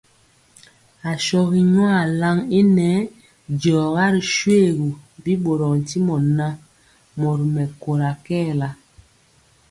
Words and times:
Ashɔgi 1.11 1.61
nyuan 1.73 2.07
lan 2.21 2.37
i 2.59 2.61
nɛɛ 2.75 2.99
diɔga 3.61 4.05
ri 4.13 4.21
shoégu, 4.35 4.87
bi 5.21 5.31
ɓorɔɔ 5.43 5.73
ntimɔ 5.81 6.15
ŋan, 6.35 6.53
mori 7.19 7.45
mɛkóra 7.55 8.09
kɛɛla. 8.25 8.69